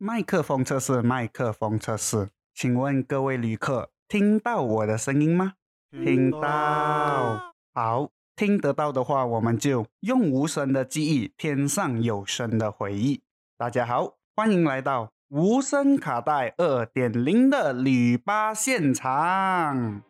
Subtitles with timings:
[0.00, 5.54] 麦克风测试，麦克风测试，请问各位旅客听到我的声音吗？
[5.90, 7.52] 听到。
[7.74, 13.22] 好，听得到的话，我们就用无声的记忆添上有声的回忆。
[13.56, 20.02] 大家好，欢迎来到无声卡带二点零的旅吧现场。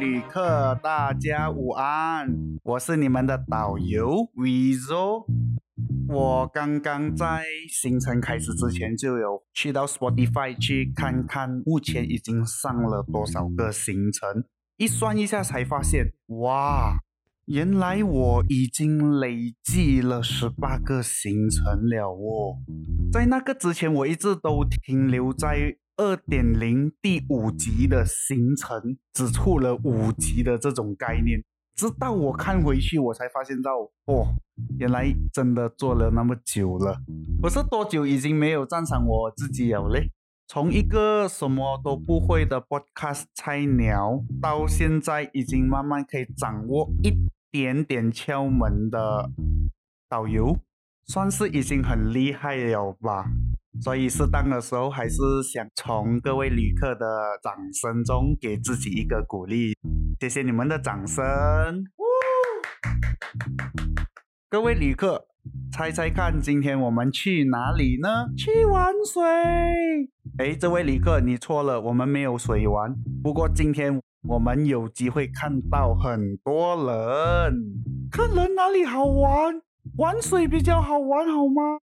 [0.00, 2.26] 旅客，大家午安，
[2.62, 5.26] 我是你们的导游 Vizo。
[6.08, 14.42] 我刚刚在行程开始之前就有去到 Spotify 去看看，目前已经上了多少个行程。
[14.78, 16.96] 一算一下才发现，哇，
[17.44, 22.56] 原来我已经累计了十八个行程了哦。
[23.12, 31.42] 在那个之前，我一直都停留在二点零第五集的行程，只出了五集的这种概念。
[31.74, 33.70] 直到我看回去，我才发现到，
[34.04, 34.34] 哦，
[34.78, 37.00] 原来真的做了那么久了。
[37.40, 40.10] 不是多久已经没有赞赏我自己了嘞？
[40.46, 47.14] 从一个什么都不会的 podcast 菜鸟，到现在已经慢慢可以掌握一
[47.50, 49.30] 点点窍门的
[50.08, 50.58] 导游，
[51.06, 53.30] 算是已经很厉害了吧？
[53.78, 57.06] 所以适当的时候，还是想从各位旅客的
[57.42, 59.72] 掌声中给自己一个鼓励。
[60.18, 61.24] 谢谢你们的掌声！
[64.48, 65.26] 各位旅客，
[65.72, 68.26] 猜猜看，今天我们去哪里呢？
[68.36, 69.22] 去玩水！
[70.38, 72.94] 哎，这位旅客，你错了，我们没有水玩。
[73.22, 77.54] 不过今天我们有机会看到很多人。
[78.10, 79.62] 看人哪里好玩？
[79.96, 81.78] 玩水比较好玩，好吗？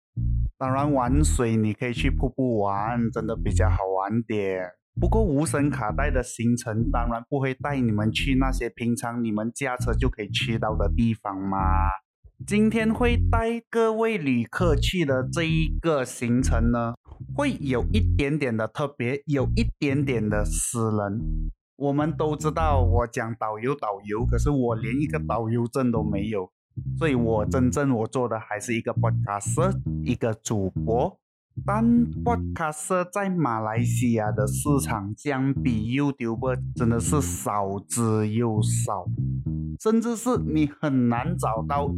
[0.63, 4.63] 当然，玩水你可以去瀑布玩，真的比较好玩点。
[5.01, 11.59] 不过无声卡带的行程当然不会带你们去那些平常你们驾车就可以去到的地方嘛。
[12.47, 16.95] 今天会带各位旅客去的这一个行程呢，
[17.35, 21.51] 会有一点点的特别，有一点点的私人。
[21.75, 26.53] 我们都知道我讲导游导游，可是我连一个导游证都没有。
[26.99, 29.73] 所以，我真正我做的还是一个 podcast，
[30.05, 31.19] 一个主播。
[31.67, 31.85] 但
[32.25, 39.07] podcast 在马来西亚的市场相比 YouTube 真的是少之又少，
[39.81, 41.95] 甚至是你很难找到。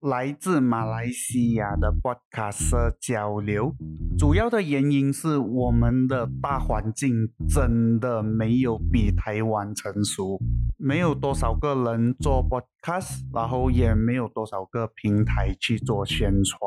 [0.00, 3.74] 来自马来西亚的 podcast 交流，
[4.16, 10.38] 主要的原因是我们的大环境真的没有比台湾成熟，
[10.86, 16.62] 没有多少个人做 podcast，然后也没有多少个平台去做宣传。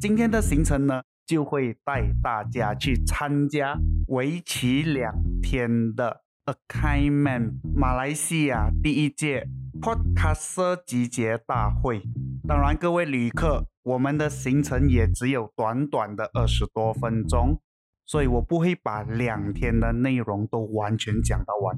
[0.00, 3.76] 今天的行程呢，就会带大家去参加
[4.08, 6.22] 为期两天的。
[6.46, 9.46] Akaiman 马来西亚第一届
[9.78, 12.02] Podcast 集结大会，
[12.48, 17.60] 当然各位旅客，我们的行程也只有短短的二十多分钟，
[18.06, 21.76] 所以我不会把两天的内容都完全讲到完。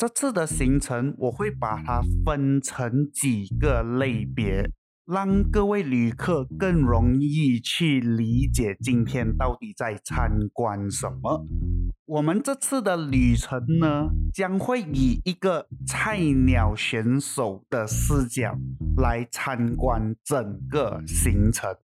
[0.00, 4.70] 这次的行程我会把它分成几个类别。
[5.04, 11.44] 让各位旅客更容易去理解今天到底在参观什么。
[12.06, 18.56] 我们这次的旅程呢，将会以一个菜鸟选手的视角
[18.96, 21.76] 来参观整个行程。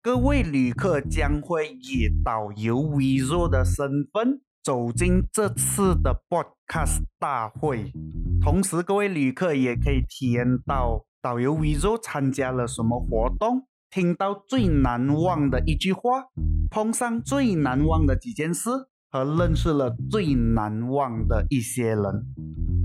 [0.00, 7.92] 各位旅客将会以导游 Vizo 的身份走进这次的 Podcast 大会，
[8.40, 11.04] 同时各位旅客也可以体验到。
[11.20, 13.66] 导游 Vizo 参加了什么活动？
[13.90, 16.24] 听到最难忘的一句话，
[16.70, 18.70] 碰上最难忘的几件事，
[19.10, 22.26] 和认识了最难忘的一些人。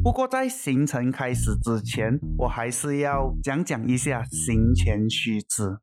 [0.02, 5.80] 不过在行程开始之前，我还是要讲讲一下行前须知。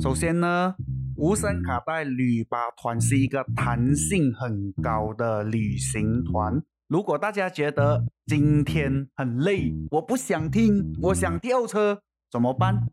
[0.00, 0.76] 首先呢，
[1.18, 6.62] 无声卡带旅吧团是一个弹性很高的旅行团。
[6.88, 12.86] 如果大家觉得今天很累，我不想听，我想跳车，怎么办？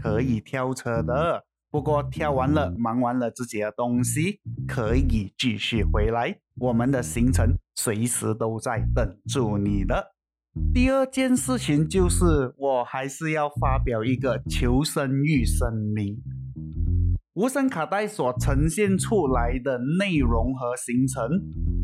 [0.00, 6.38] 可以跳车的，不过跳完了，忙完了自己的东西，可以继续回来。
[6.56, 10.12] 我们的行程随时都在等住你的。
[10.72, 16.22] 第二件事情就是，我还是要发表一个求生欲声明。
[17.34, 21.28] 无声卡带所呈现出来的内容和行程，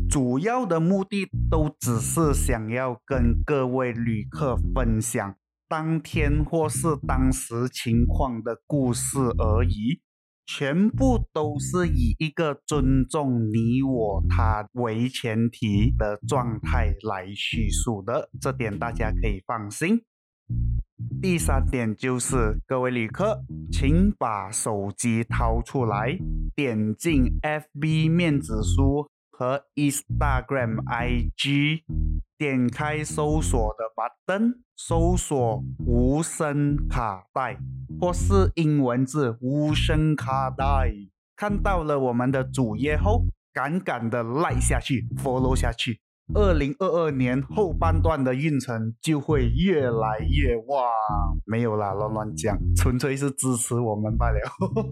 [0.09, 5.35] 主要的目的都只是想要跟各位旅客分享
[5.67, 9.99] 当天或是当时情况的故事而已，
[10.45, 20.01] 全部都是以一个尊重你我他为前提的状态来叙述的，这点大家可以放心。
[21.21, 26.17] 第三点就是各位旅客，请把手机掏出来，
[26.55, 31.83] 点进 FB 面子书和 Instagram IG，
[32.37, 37.57] 点开搜索的 button，搜索无声卡带，
[37.99, 40.93] 或是英文字无声卡带。
[41.35, 45.99] 看到了我们的主页后，赶赶的赖下去，follow 下去。
[46.33, 50.85] 二零二二年后半段的运程就会越来越旺，
[51.45, 54.39] 没有啦，乱乱讲，纯粹是支持我们罢了。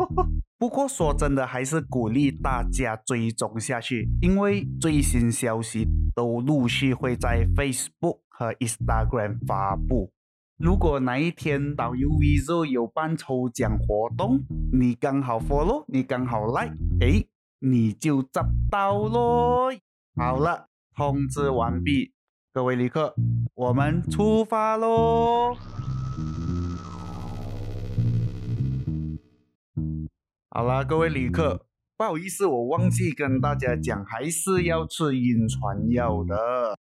[0.58, 10.12] 不过说真的，还是鼓励大家追踪下去，因为最新消息都陆续会在 Facebook 和 Instagram 发布。
[10.58, 14.44] 如果哪一天导游 V 肉有办抽奖活动，
[14.74, 17.26] 你刚好 follow，你刚好 like，哎，
[17.60, 19.72] 你就找到咯。
[20.18, 20.69] 好了。
[21.00, 22.12] 通知完毕，
[22.52, 23.16] 各位旅客，
[23.56, 25.56] 我们出发喽！
[30.50, 31.66] 好啦，各位旅客，
[31.96, 36.78] 不好意思，我忘记跟大家讲，还是要吃晕船药的。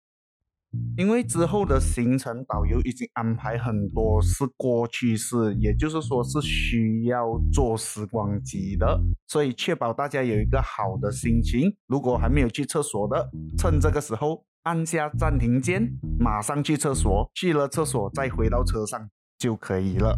[0.97, 11.75] 因为之后的行程导游已经安排很多是过去式，也就是说是需要坐时光机的，所以确保大家有一个好的心情。
[11.87, 20.17] 如果还没有去厕所的，趁这个时候按下暂停键，马上去厕所，去了厕所再回到车上就可以了。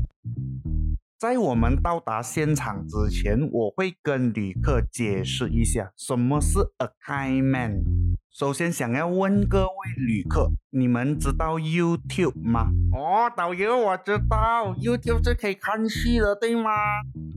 [1.19, 8.06] 在我们到达现场之前，我会跟旅客解释一下什么是 a k i man。
[8.37, 9.73] 首先，想要问各位
[10.05, 12.69] 旅客，你们知道 YouTube 吗？
[12.93, 16.69] 哦，导游，我知道 YouTube 是可以看戏的，对吗？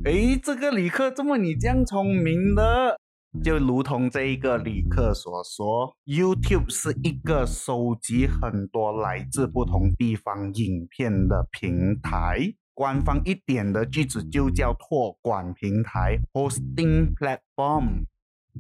[0.05, 2.99] 诶，这个旅客，怎么你这样聪明的？
[3.43, 12.53] 就如同这一个旅客所说，YouTube 是一个收集很多来自不同地方影片的平台。
[12.75, 18.05] 官方一点的句子就叫托管平台 （hosting platform）。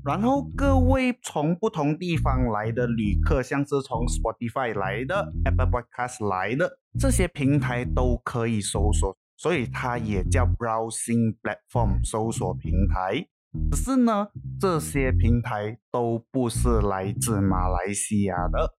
[0.04, 13.26] 然后各位从不同地方来的旅客，像是从 Spotify 来的、Apple Podcast 来的，这些平台都可以搜索，所以它也叫 browsing platform（ 搜索平台）。
[13.72, 14.28] 只是呢，
[14.60, 18.74] 这些平台都不是来自马来西亚的。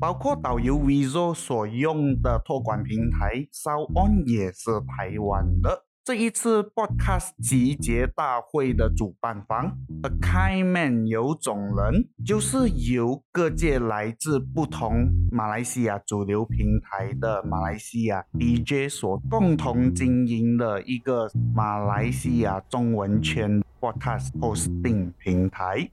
[0.00, 5.84] 包括导游 Vivo 所用的托管平台 s o On 也是台湾的。
[6.04, 25.88] 这一次 Podcast 集结大会的主办方 A Kind Man 有种人，就是由各界来自不同马来西亚主流平台的马来西亚 DJ 所共同经营的一个马来西亚中文圈 Podcast Hosting 平台。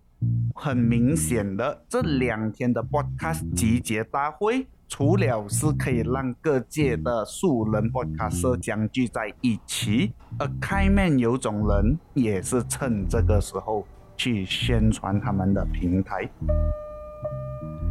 [0.56, 13.86] 很明显的，这两天的 Podcast 集结大会，除了是可以让各界的素人播客社相聚在一起，而开面有种人也是趁这个时候
[14.18, 16.28] 去宣传他们的平台。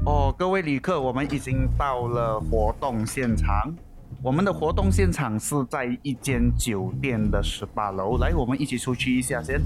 [0.05, 3.73] 哦，各位旅客，我们已经到了活动现场。
[4.21, 8.19] 我们的活动现场是在一间酒店的十八楼。
[8.19, 9.61] 来，我们一起出去一下先。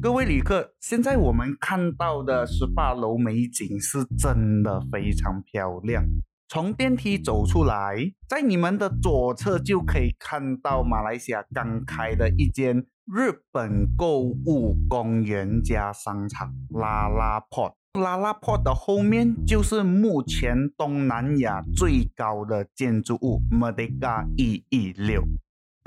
[0.00, 6.04] 各位旅客，现在我们看到的十八楼美景是真的非常漂亮。
[6.48, 7.96] 从电梯走出来，
[8.28, 12.76] 在你们的左侧就可以看到马来西亚刚开的一间
[13.12, 17.72] 日本购物公园加商场拉拉 port。
[17.98, 25.24] 拉拉 port 的后面就是目前东南亚最高的建筑物 Merdeka 一一六。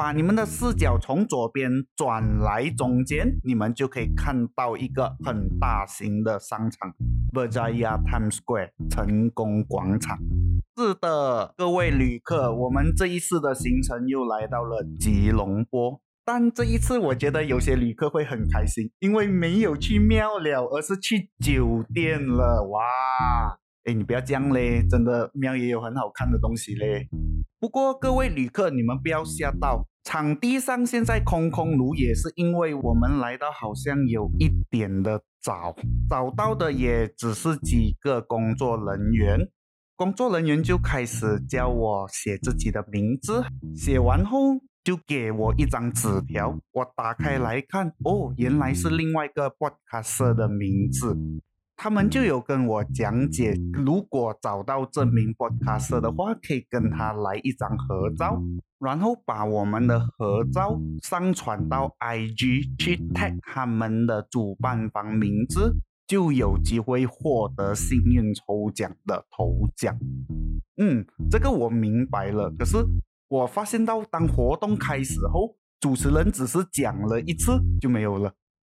[0.02, 6.92] 把你们的视角从左边转来中间，你们就可以看到一个很大型的商场
[7.36, 10.18] v i r g i a Times Square 成功广场。
[10.76, 16.02] 是的，各位旅客，我们这一次的行程又来到了吉隆坡。
[16.26, 22.68] 但这一次，我觉得有些旅客会很开心，因为没有去庙了，而是去酒店了。
[22.72, 22.82] 哇！
[23.84, 27.08] 哎，你不要这样嘞，真的庙也有很好看的东西嘞。
[27.62, 29.88] 不过各位旅客，你们不要吓到。
[30.04, 35.76] 场地上现在空空如也，是因为我们来到好像有一点的早，
[36.10, 39.48] 找到的也只是几个工作人员。
[39.96, 43.44] 工作人员就开始教我写自己的名字，
[43.76, 44.40] 写完后
[44.84, 51.16] 就给我一张纸条，我打开来看，哦，原来是另外一个 podcast 的名字。
[51.84, 58.40] 他们就有跟我讲解，如果找到这名 podcaster 的话，可以跟他来一张合照。
[58.78, 65.74] 然后把我们的合照上传到 IG 去 tag 他们的主办方名字，
[66.06, 69.98] 就有机会获得幸运抽奖的头奖。
[70.78, 72.54] 嗯，这个我明白了。
[72.60, 72.78] 可是
[73.28, 78.32] 我发现到，当活动开始后，主持人只是讲了一次就没有了。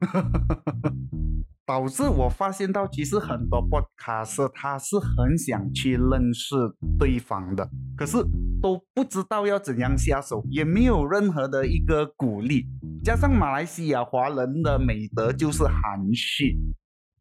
[1.67, 6.55] 导致我发现到，其实很多不卡是他是很想去认识
[6.99, 8.19] 对方的，可是
[8.61, 12.67] 都不知道要怎样下手，也没有任何的一个鼓励。
[13.03, 16.59] 加上马来西亚华人的美德就是含蓄。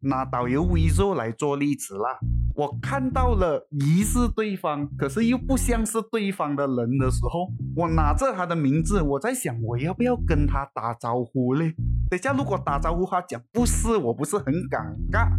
[0.04, 2.20] 拿导游 v i s o 来做例子啦，
[2.56, 11.74] 我看到了疑似对方，可是又不像是对方的人的时候，我拿着他的名字，我在想我要不要跟他打招呼嘞？
[12.10, 15.38] 等下如果打招呼他讲不是，我不是很尴尬。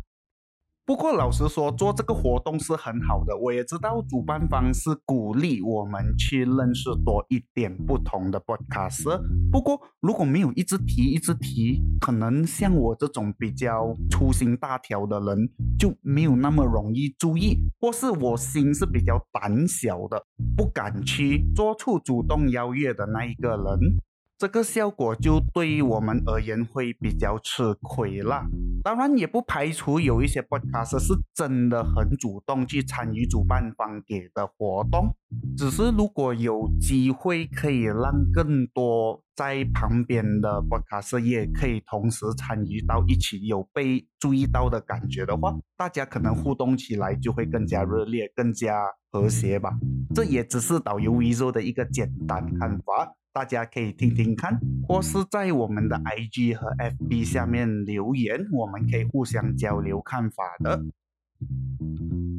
[0.86, 3.34] 不过老实说，做这个活动是很好的。
[3.38, 9.18] 我也知道主办方是鼓励我们去认识多一点不同的 podcast。
[9.50, 15.48] 不过如果没有一直提一直提，可能像我这种比较粗心大条的人
[15.78, 23.96] 就没有那么容易注意，或是我心是比较胆小的，不敢去做出主动邀约的那一个人。
[24.36, 28.44] 这个效果就对于我们而言会比较吃亏啦。
[28.84, 35.16] 当然，也不排除有一些 podcast 是真的很主动去参与主办方给的活动。
[35.56, 49.72] 只是如果有机会可以让更多在旁边的 podcast 也可以同时参与到一起，有被注意到的感觉的话，大家可能互动起来就会更加热烈、更加和谐吧。
[50.14, 53.14] 这也只是导游 v i s o 的一个简单看法。
[53.34, 60.84] 大家可以听听看，或是在我们的 IG 和 FB 下面留言，我们可以互相交流看法的。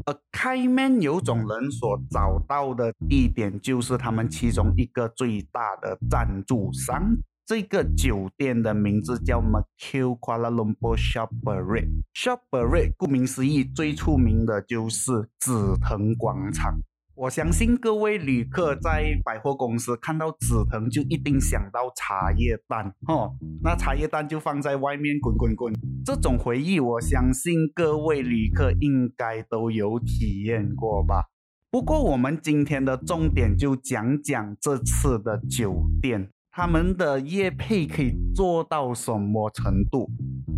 [0.06, 7.18] 而开面有种人所找到的地点，就是他们其中一个最大的赞助商。
[7.46, 11.90] 这个酒店的名字叫 Macau Kuala Lumpur Shop Parade。
[12.14, 16.80] Shop Parade 顾名思义，最出名的就是紫藤广场。
[17.18, 23.32] 我相信各位旅客在百货公司看到紫藤，就一定想到茶叶蛋哦。
[23.64, 31.24] 那茶叶蛋就放在外面滚滚滚，这种回忆，我相信各位旅客应该都有体验过吧。
[31.72, 40.10] 不过我们今天的重点就讲讲这次的酒店，他们的业配可以做到什么程度？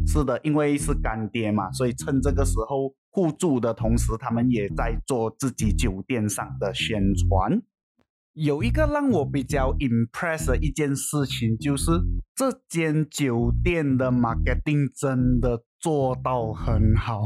[0.06, 2.94] 是的，因为是干爹嘛，所以趁这个时候。
[3.10, 7.60] 互助的同时，他们也在做自己酒店上的宣传。
[8.34, 11.92] 有一个让我比较 impress 的一件事情，就是
[12.36, 17.24] 这间酒店的 marketing 真的做到很好。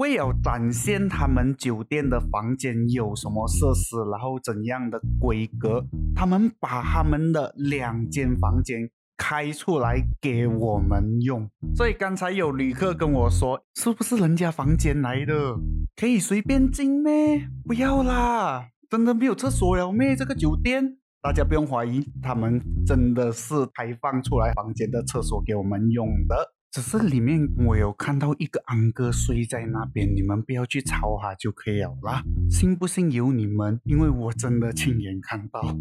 [0.00, 5.84] 为了展现他们酒店的房间有什么设施，然后怎样的规格，
[6.16, 8.88] 他们把他们的两间房间。
[9.22, 15.58] 开出来给我们用，所以刚才有旅客跟我说，是不是人家房间来的？
[15.94, 17.46] 可以随便进咩？
[17.66, 20.16] 不要啦，真的没有厕所了咩？
[20.16, 26.54] 这个酒店，大家不用怀疑，他们真的是开放出来房间的厕所给我们用的。
[26.70, 32.22] 只是里面我有看到一个安哥睡在那边，你们不要去吵他就可以了啦。
[32.48, 35.76] 信不信由你们，因为我真的亲眼看到。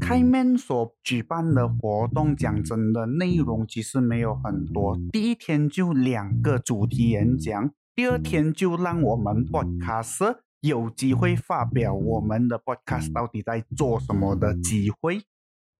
[0.00, 4.96] 开面所举办的活动，讲真的，内容其实没有很多。
[5.10, 15.22] 第一天就两个主题演讲，第二天就让我们 podcast 有机会发表我们的 podcast 到底在做什么的机会。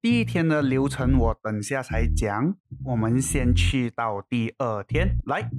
[0.00, 5.50] 第一天的流程我等下才讲，我们先去到第二天来。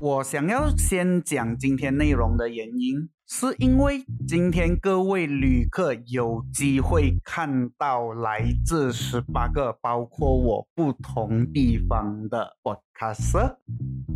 [0.00, 13.54] 我想要先讲今天内容的原因，是因为今天各位旅客有机会看到来自十八个，包括我不同地方的 podcast。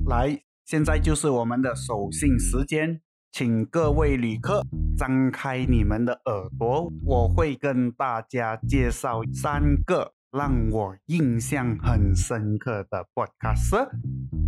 [0.05, 3.01] 来，现在就是我们的手信时间，
[3.33, 4.63] 请各位旅客
[4.97, 10.13] 张开你们的耳朵，我会跟大家介绍三个。
[10.33, 13.89] 让我印象很深刻的 podcast，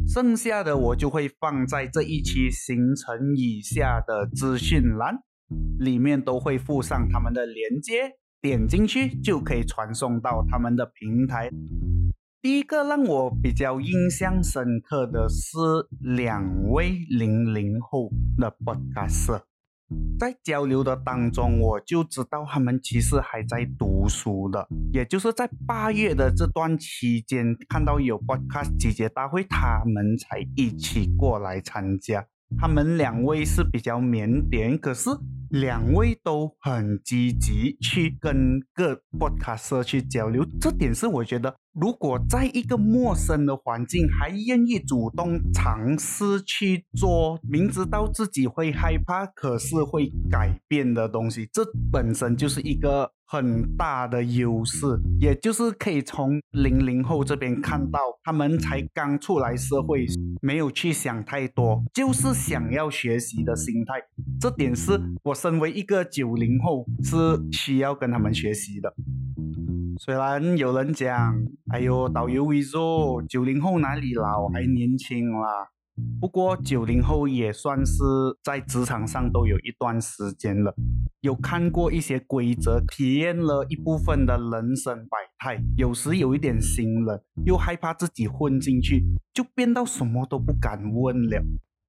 [0.07, 5.17] 剩下的我就会放在这一期行程以下的资讯栏
[5.81, 11.51] 里面，都会附上他们的链接，点进去就可以传送到他们的平台。
[12.43, 15.57] 第一个让我比较印象深刻的是
[16.01, 19.43] 两位零零后的 podcast。
[20.19, 32.27] 在交流的当中，我就知道他们其实还在读书的，也就是在八月的这段期间，看到有 podcast 姐姐大会，他们才一起过来参加。
[32.59, 35.11] 他们两位是比较腼腆，可是
[35.51, 53.13] 两位都很积极去跟各 podcast 去交流，这点是我觉得，如果在一个陌生的环境还愿意主动尝试去做，明知道自己会害怕，可是会改变的东西，这本身就是一个。
[53.25, 54.87] 很大的优势，
[55.19, 60.05] 也就是可以从零零后这边看到，他们才刚出来社会，
[60.43, 63.95] 没有去想太多，就是想要学习的心态。
[64.39, 67.17] 这点是我身为一个九零后是
[67.51, 68.95] 需要跟他们学习的。
[70.05, 71.33] 虽然有人讲，
[71.71, 75.69] 哎呦，导游为说九零后哪里老，还年轻啦。
[76.21, 78.03] 不过九零后也算是
[78.43, 80.75] 在职场上都有一段时间了，
[81.21, 85.63] 有看过一些规则，体验了一部分的人生百态。
[85.77, 91.41] 有时有一点心冷，又害怕自己混进去，就变到什么都不敢问了。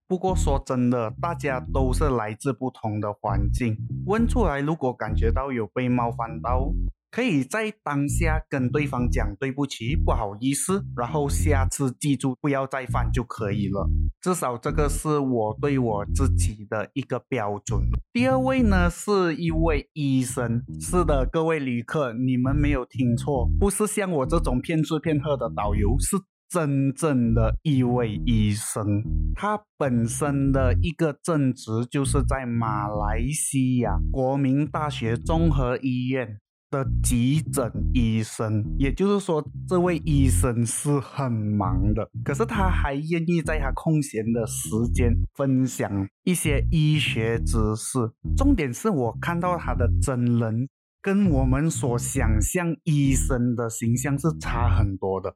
[0.08, 6.72] 不过说真的，大家都是来自不同的环境，问出来如果感觉到有被冒犯到。
[7.14, 13.88] 可以在当下跟对方讲对不起，不好意思，然后下次记住不要再犯就可以了。
[14.20, 17.82] 至少这个是我对我自己的一个标准。
[18.12, 26.18] 第二位呢是一位医生，是的，各位旅客，你们没有听错，不是像我这种骗吃骗喝的导游，是
[26.50, 29.04] 真正的一位医生。
[29.36, 36.40] 他本身的一个正职就是在马来西亚国民大学综合医院。
[36.74, 48.00] 的急诊医生，也就是说，这位医生是很忙的，可是他还愿意在他空闲的时间分享一些医学知识。
[48.36, 50.68] 重点是我看到他的真人，
[51.00, 55.36] 跟我们所想象医生的形象是差很多的。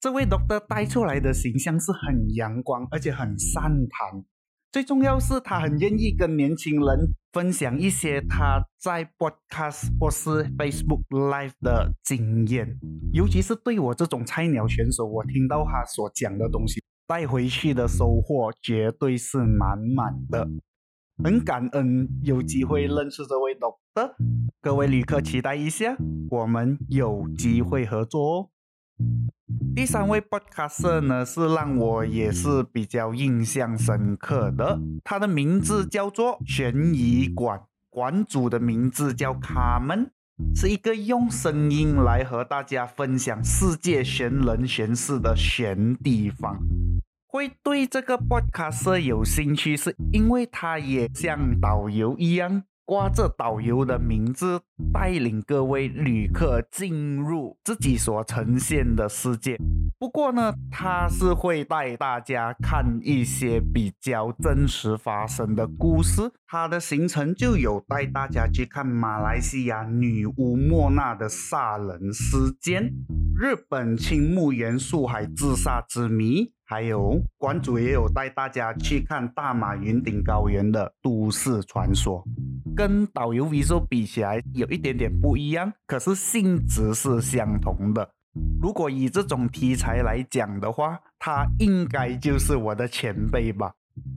[0.00, 4.24] 这位 doctor 带出来的形象是很阳光，而且很善谈。
[4.70, 12.78] 最重要是他很愿意跟年轻人分享一些他在 podcast 或是 Facebook Live 的经验，
[13.10, 20.46] 尤其是对我这种菜鸟选手，我听到他所讲的东西，带回去的收获绝对是满满的。
[21.24, 24.14] 很感恩有机会认识这位 doctor，
[24.60, 25.96] 各位旅客期待一下，
[26.30, 28.50] 我们有机会合作哦。
[29.74, 34.80] 第三位 podcast 呢，是让我也是比较印象深刻的。
[35.04, 40.10] 他的名字叫做悬疑馆，馆主的名字叫卡门，
[40.54, 46.58] 是一个用声音来和大家分享世界悬人悬事的悬地方。
[47.30, 52.64] 会对这个 podcast 有兴趣，是因为他也像导游一样。
[52.88, 54.62] 挂着导游的名字，
[54.94, 59.58] 带领各位旅客进入自己所呈现的世界。
[59.98, 66.32] 不过呢，他是会带大家看一些比较真实发生的故事。
[66.46, 72.84] 他的行程就有带大家去看马来西亚女巫莫娜的杀人事件，
[73.38, 76.54] 日本青木原树海自杀之谜。
[76.70, 82.22] 还有馆主也有带大家去看大马云顶高原的都市传说，
[82.76, 88.10] 跟导游 V 说比起来有一点点不一样，可是性质是相同的。
[88.60, 93.72] 如果以这种题材来讲的话，他应该就是我的前辈吧。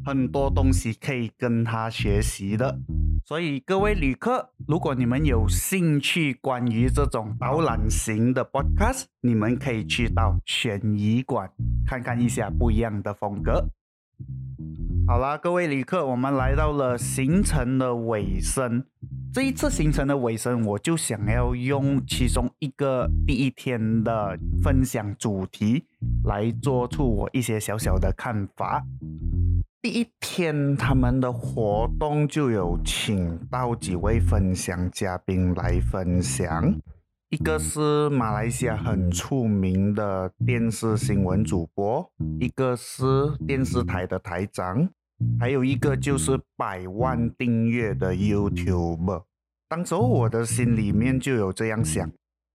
[0.06, 2.78] 很多东西可以跟他学习的，
[3.32, 11.50] 所以各位旅客，如果你们有兴趣关于这种导览型的 podcast，你们可以去到悬疑馆
[11.88, 13.66] 看看一下不一样的风格。
[15.08, 18.84] 好啦，各位旅客，我们来到了行程的尾声。
[19.34, 25.86] 这一次行程的尾声，我就想要用其中一个第一天的分享主题
[26.26, 28.84] 来做出我一些小小的看法。
[29.84, 36.80] 第一天，他们的活动就有请到几位分享嘉宾来分享，
[37.30, 42.08] 一个是马来西亚很出名的电视新闻主播，
[42.40, 43.04] 一个是
[43.48, 44.88] 电视台的台长，
[45.40, 49.24] 还有一个就是百万订阅的 YouTube。
[49.68, 52.08] 当时我的心里面就有这样想：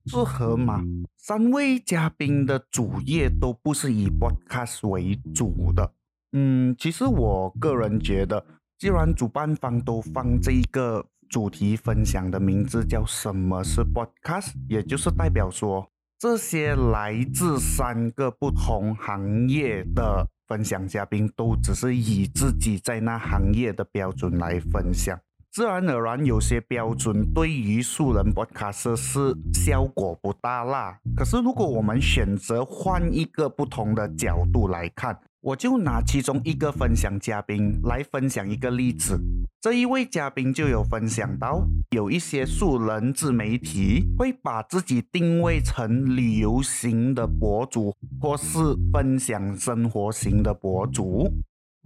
[0.07, 0.81] 适合吗？
[1.17, 5.96] 三位嘉宾的主业都不是以 Podcast 为主的。
[6.33, 8.45] 嗯，其实我个人觉得，
[8.79, 25.19] 既然主办方都放这一个主题分享的名字叫什么是 podcast，也就是代表说，这些来自三个不同行业的分享嘉宾，都只是以自己在那行业的标准来分享。
[25.53, 30.99] 自然而然，有些标准对于素人 podcast 是效果不大啦。
[31.17, 39.17] 可是，如果我们选择换一个不同的角度来看，我就拿其中一个分享嘉宾来分享一个例子。
[39.61, 48.59] 这一位嘉宾就有分享到，有一些素人自媒体会把自己定位成旅游型的博主，或是
[48.93, 51.33] 分享生活型的博主。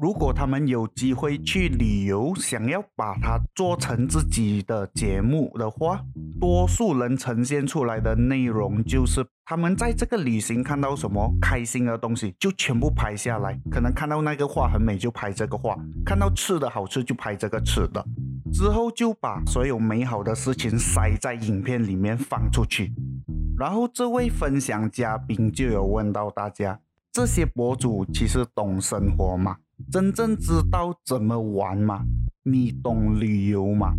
[0.01, 6.01] 如果他们有机会去旅游，想要把它做成自己的节目的话，
[6.41, 13.61] 多数人呈现出来的内容就是他们在这个旅行看到什么开心的东西，就全部拍下来。
[13.71, 18.03] 可能看到那个画很美，就拍这个画；看到吃的好吃，就拍这个吃的。
[18.51, 22.91] 之后就把所有美好的事情塞在影片里面放出去。
[23.59, 26.81] 然后这位分享嘉宾就有问到大家：
[27.13, 29.59] 这些博主其实懂生活吗？
[29.91, 32.05] 真正知道怎么玩吗？
[32.43, 33.95] 你懂旅游吗？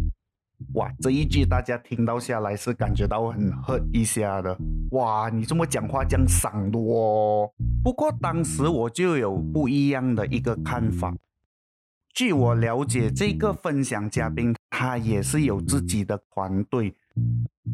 [0.73, 4.57] 哇，这一句大家听到下来是感觉到很恨一下的。
[4.91, 7.49] 哇，你这么讲话这样伤的哦。
[7.83, 11.15] 不过当时我就有不一样的一个看法。
[12.13, 16.93] 据我了解，这个分享嘉宾他也是有自己的团队。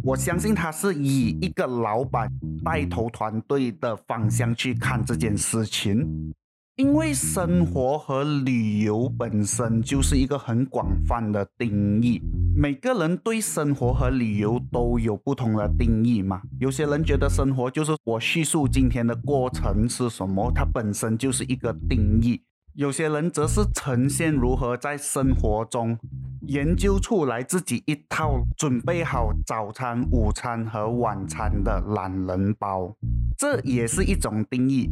[0.03, 2.31] 我相信他是以一个老板
[2.63, 6.33] 带头团队的方向去看这件事情。
[6.77, 12.21] 因为生活和旅游本身就是一个很广泛的定义，
[12.55, 16.39] 每个人对生活和旅游都有不同的定义嘛。
[16.59, 22.41] 有些人觉得生活就是我叙述今天的过程是什么，它本身就是一个定义；
[22.75, 25.97] 有些人则是呈现如何在生活中
[26.41, 32.95] 研究出来自己一套准备好早餐、午餐和晚餐的懒人包，
[33.35, 34.87] 这也是一种定义。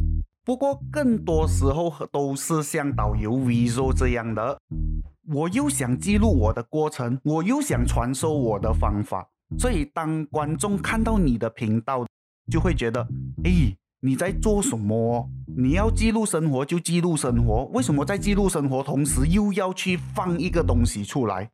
[0.46, 4.56] 不过，更多时候都是像导游 V 说这样的，
[5.28, 9.28] 我又想记录我的过程，我又想传授我的方法，
[9.58, 12.06] 所以当观众看到你的频道，
[12.48, 13.00] 就会觉得，
[13.42, 15.28] 哎，你在做什么？
[15.56, 21.50] 你要记录生活就记录生活，为什么在记录生活同时又要去放一个东西出来？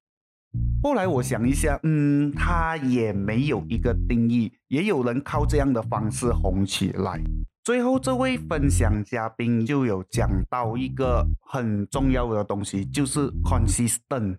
[0.83, 7.19] 后来我想一下，嗯，他也没有一个定义，也有人靠这样的方式红起来。
[7.65, 14.39] 最后，这位分享嘉宾就有讲到一个很重要的东西，就是 consistent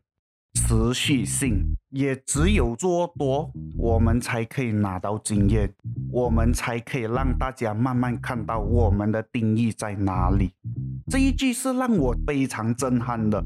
[0.54, 1.74] 持续性。
[1.90, 5.74] 也只有做多，我们才可以拿到经验，
[6.12, 10.52] 我们才可以让大家慢慢看到我们的定义在哪里。
[11.10, 13.42] 这一句是让我非常震撼的。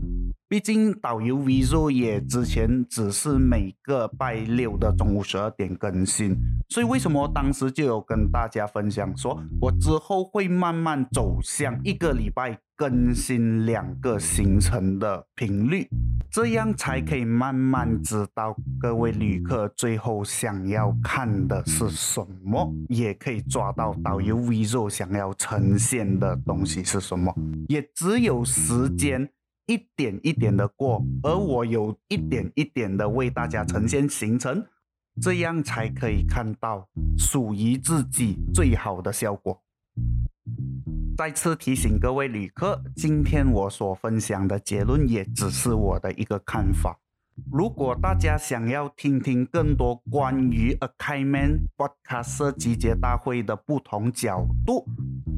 [0.49, 6.37] 毕竟导游 Vizo 也之前只是每个拜六的中午十二点更新，
[6.69, 15.85] 所以为什么当时就有跟大家分享，说我之后会慢慢走向一个礼拜更新两个行程的频率，
[16.31, 27.35] 这样才可以慢慢知道各位旅客最后想要看的是什么，也可以抓到导游 Vizo 想要呈现的东西是什么。
[27.67, 29.29] 也只有时间。
[29.67, 34.65] 一点一点的过，而我有一点一点的为大家呈现行程，
[35.21, 39.61] 这样才可以看到属于自己最好的效果。
[41.17, 46.97] 再次提醒各位旅客，今天我所分享的结论也只是我的一个看法。
[47.51, 54.85] 如果大家想要听听更多关于 A K Man Podcast 集结大会的不同角度，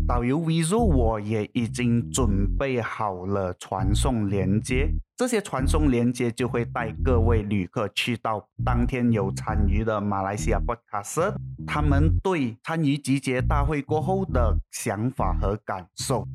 [0.10, 11.36] 导游 Vizo，我也已经准备好了传送连接，这些传送连接就会带各位旅客去到当天有参与的马来西亚 Podcast，
[11.68, 16.28] 他们对参与集结大会过后的想法和感受，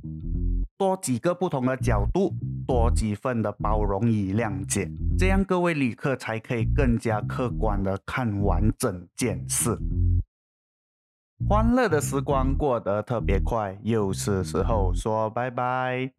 [0.79, 2.33] 多几个不同的角度，
[2.69, 9.77] 多几份的包容与谅解，这样各位旅客才可以更加客观的看完整件事。
[11.49, 16.11] 欢乐的时光过得特别快，又是时候说拜拜。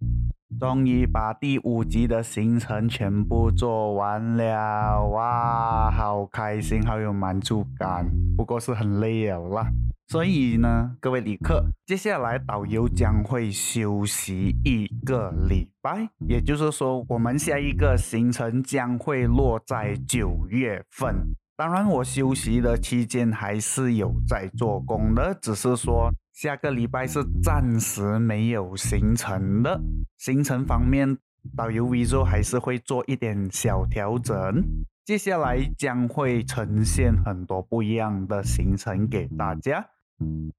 [0.59, 8.05] 终于把第五集的行程全部做完了，哇，好开心，好有满足感。
[8.37, 9.67] 不过是很累了啦。
[10.07, 21.35] 所以呢，各位旅客，接下来导游将会休息一个礼拜，也就是说，我们下一个行程将会落在九月份。
[21.57, 29.79] 当然，我休息的期间还是有在做工的，只是说下个礼拜是暂时没有行程的。
[30.17, 31.17] 行程方面，
[31.55, 34.61] 导游 Vizo 还是会做一点小调整。
[35.05, 39.85] 接下来将会呈现很多不一样的行程给大家。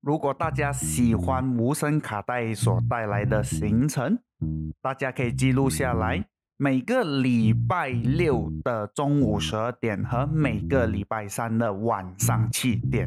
[0.01, 4.19] 如果大家喜欢无声卡带所带来的行程，
[4.81, 6.25] 大家可以记录下来。
[6.59, 13.07] 每个礼拜六的中午十二点和每个礼拜三的晚上七点，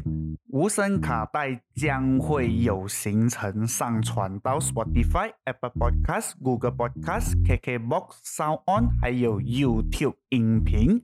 [0.50, 11.02] 无声卡带将会有行程上传到 Spotify、Apple Podcast、Google Podcast、KKBox、Sound On，还有 YouTube 音频。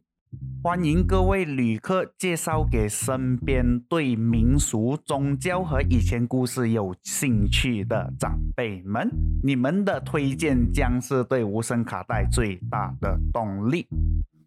[0.62, 9.08] 欢迎各位旅客介绍给身边对民俗、宗教和以前故事有兴趣的长辈们。
[9.44, 13.86] 你们的推荐将是对无声卡带最大的动力。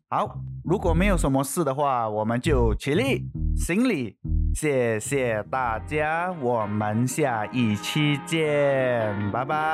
[0.09, 4.17] 好，如果没有什么事的话，我们就起立行礼。
[4.55, 9.69] 谢谢大家，我们下一期见，拜拜。